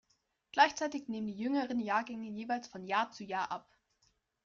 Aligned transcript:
Gleichzeitig 0.51 1.09
nehmen 1.09 1.27
die 1.27 1.35
jüngeren 1.37 1.79
Jahrgänge 1.79 2.27
jeweils 2.27 2.67
von 2.67 2.83
Jahr 2.87 3.11
zu 3.11 3.23
Jahr 3.23 3.51
ab. 3.51 3.69